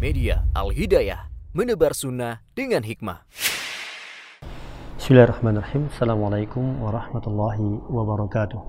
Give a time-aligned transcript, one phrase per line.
[0.00, 3.20] Media Al-Hidayah, menebar sunnah dengan hikmah.
[4.96, 5.92] Bismillahirrahmanirrahim.
[5.92, 8.60] Assalamualaikum warahmatullahi wabarakatuh.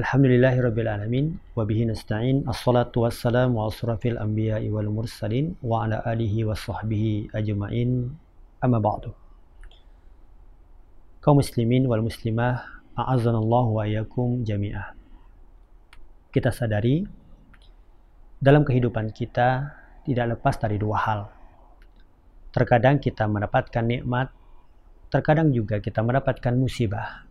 [0.00, 2.48] Alhamdulillahirabbil alamin wa bihi nasta'in.
[2.48, 8.16] Assalatu wassalamu ala asrafil anbiya'i wal mursalin wa ala alihi wa sahbihi ajma'in.
[8.64, 9.12] Amma ba'du.
[11.20, 12.64] Kaum muslimin wal muslimah,
[12.96, 14.96] a'azzanallahu wa iyyakum jami'ah.
[16.32, 17.04] Kita sadari
[18.40, 19.76] dalam kehidupan kita
[20.08, 21.20] tidak lepas dari dua hal.
[22.50, 24.32] Terkadang kita mendapatkan nikmat,
[25.12, 27.28] terkadang juga kita mendapatkan musibah.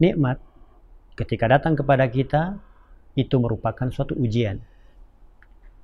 [0.00, 0.40] Nikmat
[1.12, 2.56] ketika datang kepada kita
[3.14, 4.56] itu merupakan suatu ujian.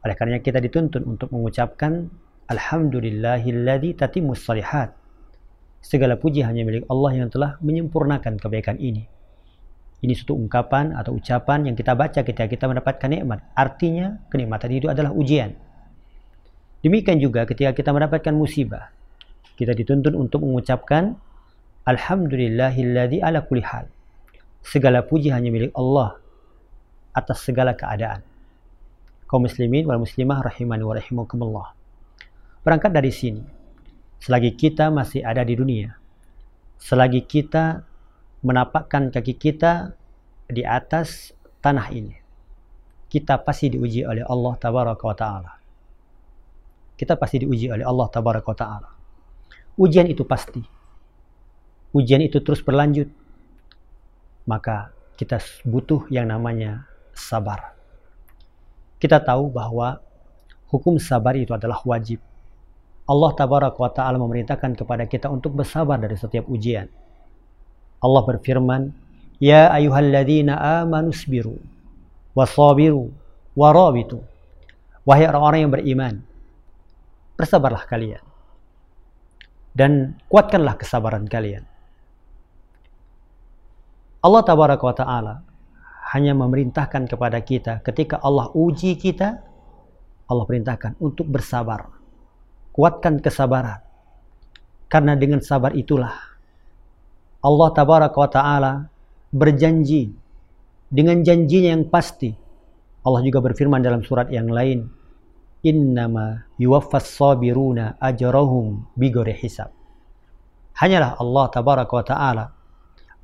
[0.00, 2.08] Oleh karenanya kita dituntun untuk mengucapkan
[2.48, 4.96] Alhamdulillahilladzi tatimmus salihat.
[5.84, 9.04] Segala puji hanya milik Allah yang telah menyempurnakan kebaikan ini.
[10.04, 13.40] Ini suatu ungkapan atau ucapan yang kita baca ketika kita mendapatkan nikmat.
[13.56, 15.56] Artinya kenikmatan itu adalah ujian.
[16.84, 18.92] Demikian juga ketika kita mendapatkan musibah.
[19.56, 21.16] Kita dituntun untuk mengucapkan
[21.88, 23.88] Alhamdulillahilladzi ala kulli hal.
[24.60, 26.20] Segala puji hanya milik Allah
[27.16, 28.20] atas segala keadaan.
[29.24, 31.68] Kaum muslimin wal muslimah rahimani wa rahimakumullah.
[32.60, 33.42] Berangkat dari sini,
[34.20, 35.94] selagi kita masih ada di dunia,
[36.76, 37.86] selagi kita
[38.44, 39.96] menapakkan kaki kita
[40.50, 41.32] di atas
[41.64, 42.16] tanah ini.
[43.06, 45.52] Kita pasti diuji oleh Allah tabaraka wa taala.
[46.96, 48.88] Kita pasti diuji oleh Allah tabaraka wa taala.
[49.78, 50.60] Ujian itu pasti.
[51.96, 53.08] Ujian itu terus berlanjut.
[54.46, 56.84] Maka kita butuh yang namanya
[57.16, 57.72] sabar.
[59.00, 60.02] Kita tahu bahwa
[60.68, 62.20] hukum sabar itu adalah wajib.
[63.06, 66.90] Allah tabaraka wa taala memerintahkan kepada kita untuk bersabar dari setiap ujian
[68.06, 68.94] Allah berfirman,
[69.42, 70.54] Ya ayuhalladzina
[70.86, 71.58] amanu sabiru
[72.38, 73.10] wasabiru
[73.58, 74.22] warabitu.
[75.02, 76.14] Wahai orang-orang yang beriman,
[77.34, 78.22] bersabarlah kalian
[79.76, 81.68] dan kuatkanlah kesabaran kalian.
[84.24, 85.34] Allah tabaraka wa taala
[86.16, 89.38] hanya memerintahkan kepada kita ketika Allah uji kita,
[90.26, 91.92] Allah perintahkan untuk bersabar.
[92.72, 93.80] Kuatkan kesabaran.
[94.86, 96.35] Karena dengan sabar itulah
[97.46, 98.72] Allah tabaraka wa taala
[99.30, 100.10] berjanji
[100.90, 102.34] dengan janjinya yang pasti.
[103.06, 104.90] Allah juga berfirman dalam surat yang lain,
[105.62, 109.70] "Innama yuwaffas sabiruna ajrahum bighairi hisab."
[110.82, 112.44] Hanyalah Allah tabaraka wa taala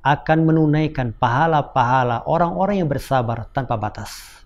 [0.06, 4.38] akan menunaikan pahala-pahala orang-orang yang bersabar tanpa batas.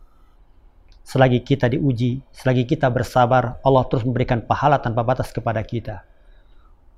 [1.05, 6.03] Selagi kita diuji, selagi kita bersabar, Allah terus memberikan pahala tanpa batas kepada kita.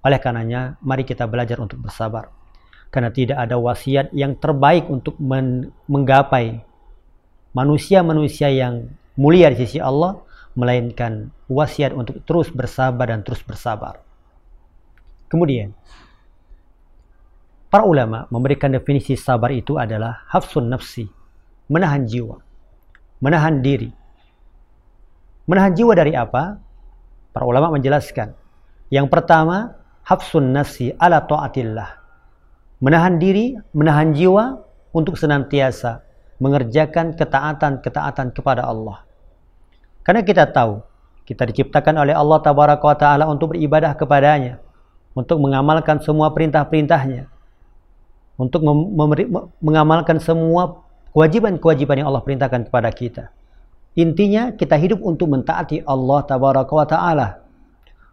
[0.01, 2.39] Oleh karenanya, mari kita belajar untuk bersabar
[2.89, 5.17] karena tidak ada wasiat yang terbaik untuk
[5.89, 6.65] menggapai
[7.53, 8.89] manusia-manusia yang
[9.21, 10.17] mulia di sisi Allah
[10.57, 14.01] melainkan wasiat untuk terus bersabar dan terus bersabar.
[15.29, 15.77] Kemudian
[17.69, 21.05] para ulama memberikan definisi sabar itu adalah hafsun nafsi,
[21.69, 22.41] menahan jiwa,
[23.21, 23.93] menahan diri.
[25.49, 26.61] Menahan jiwa dari apa?
[27.33, 28.37] Para ulama menjelaskan.
[28.93, 31.98] Yang pertama, hafsun nafsi ala taatillah
[32.79, 34.63] menahan diri, menahan jiwa
[34.95, 36.07] untuk senantiasa
[36.39, 39.03] mengerjakan ketaatan-ketaatan kepada Allah.
[40.07, 40.81] Karena kita tahu,
[41.27, 44.63] kita diciptakan oleh Allah tabaraka taala untuk beribadah kepadanya,
[45.13, 47.27] untuk mengamalkan semua perintah-perintahnya,
[48.39, 48.63] untuk
[49.61, 53.25] mengamalkan semua kewajiban-kewajiban yang Allah perintahkan kepada kita.
[53.99, 57.29] Intinya kita hidup untuk mentaati Allah tabaraka taala.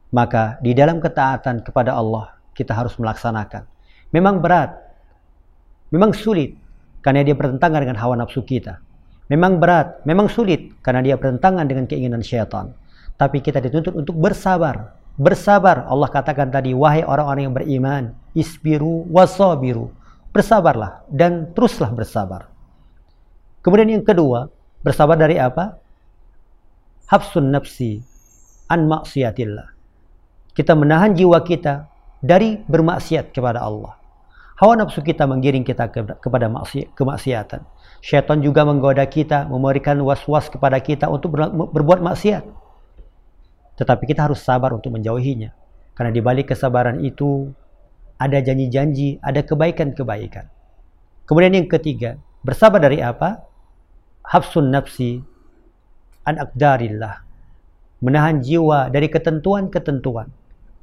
[0.10, 3.75] Maka di dalam ketaatan kepada Allah kita harus melaksanakan
[4.16, 4.72] Memang berat.
[5.92, 6.56] Memang sulit
[7.04, 8.80] karena dia bertentangan dengan hawa nafsu kita.
[9.28, 12.72] Memang berat, memang sulit karena dia bertentangan dengan keinginan syaitan.
[13.20, 14.96] Tapi kita dituntut untuk bersabar.
[15.20, 15.84] Bersabar.
[15.92, 19.92] Allah katakan tadi, wahai orang-orang yang beriman, isbiru wasabiru.
[20.32, 22.48] Bersabarlah dan teruslah bersabar.
[23.64, 24.48] Kemudian yang kedua,
[24.80, 25.76] bersabar dari apa?
[27.12, 28.00] Hafsun nafsi
[28.72, 29.68] an maksiatillah.
[30.56, 31.88] Kita menahan jiwa kita
[32.22, 34.05] dari bermaksiat kepada Allah.
[34.56, 36.48] Hawa nafsu kita menggiring kita kepada
[36.96, 37.68] kemaksiatan.
[38.00, 41.36] Syaitan juga menggoda kita, memberikan was-was kepada kita untuk
[41.76, 42.48] berbuat maksiat.
[43.76, 45.52] Tetapi kita harus sabar untuk menjauhinya.
[45.92, 47.52] Karena di balik kesabaran itu
[48.16, 50.48] ada janji-janji, ada kebaikan-kebaikan.
[51.28, 53.44] Kemudian yang ketiga, bersabar dari apa?
[54.24, 55.20] Hafsun nafsi
[56.24, 57.28] an akdarillah.
[58.00, 60.32] Menahan jiwa dari ketentuan-ketentuan.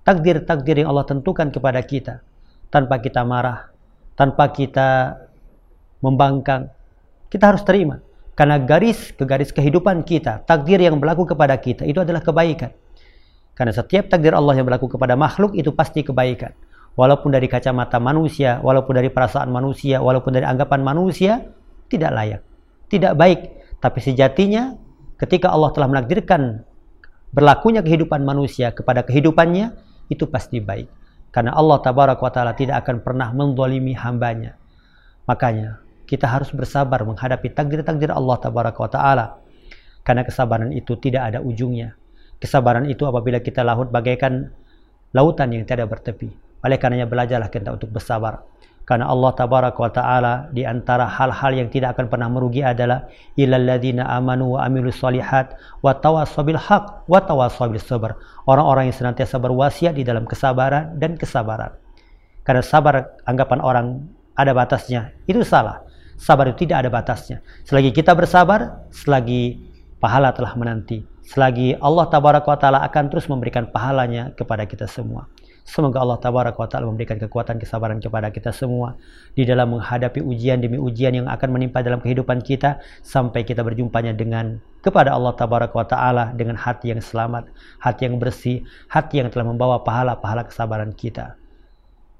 [0.04, 2.20] Takdir-takdir yang Allah tentukan kepada kita
[2.72, 3.68] tanpa kita marah,
[4.16, 5.20] tanpa kita
[6.00, 6.72] membangkang.
[7.28, 8.00] Kita harus terima.
[8.32, 12.72] Karena garis ke garis kehidupan kita, takdir yang berlaku kepada kita itu adalah kebaikan.
[13.52, 16.56] Karena setiap takdir Allah yang berlaku kepada makhluk itu pasti kebaikan.
[16.96, 21.44] Walaupun dari kacamata manusia, walaupun dari perasaan manusia, walaupun dari anggapan manusia,
[21.92, 22.40] tidak layak.
[22.88, 23.40] Tidak baik.
[23.84, 24.76] Tapi sejatinya
[25.20, 26.64] ketika Allah telah menakdirkan
[27.36, 29.76] berlakunya kehidupan manusia kepada kehidupannya,
[30.08, 31.01] itu pasti baik.
[31.32, 34.54] Karena Allah tabarak wa ta'ala tidak akan pernah mendolimi hambanya.
[35.24, 39.26] Makanya kita harus bersabar menghadapi takdir-takdir Allah tabarak wa ta'ala.
[40.04, 41.96] Karena kesabaran itu tidak ada ujungnya.
[42.36, 44.52] Kesabaran itu apabila kita lahut bagaikan
[45.16, 46.28] lautan yang tidak bertepi.
[46.62, 48.44] Oleh karenanya belajarlah kita untuk bersabar.
[48.82, 53.06] Karena Allah tabarak wa ta'ala di antara hal-hal yang tidak akan pernah merugi adalah
[53.38, 55.54] ilal ladzina amanu wa amilus solihat
[55.86, 58.18] wa tawassabil haq wa tawassabil sabar.
[58.50, 61.70] Orang-orang yang senantiasa berwasiat di dalam kesabaran dan kesabaran.
[62.42, 63.86] Karena sabar anggapan orang
[64.34, 65.86] ada batasnya, itu salah.
[66.18, 67.38] Sabar itu tidak ada batasnya.
[67.62, 69.62] Selagi kita bersabar, selagi
[70.02, 71.06] pahala telah menanti.
[71.22, 75.30] Selagi Allah tabarak wa ta'ala akan terus memberikan pahalanya kepada kita semua.
[75.62, 78.98] Semoga Allah tabaraka wa taala memberikan kekuatan kesabaran kepada kita semua
[79.38, 84.10] di dalam menghadapi ujian demi ujian yang akan menimpa dalam kehidupan kita sampai kita berjumpanya
[84.10, 87.46] dengan kepada Allah tabaraka wa taala dengan hati yang selamat,
[87.78, 91.38] hati yang bersih, hati yang telah membawa pahala-pahala kesabaran kita.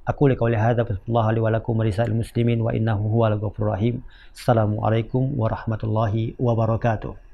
[0.07, 4.07] Aku liqauli hadza bismillah li wa lakum muslimin wa innahu huwal rahim.
[4.35, 7.32] Assalamualaikum warahmatullahi wabarakatuh.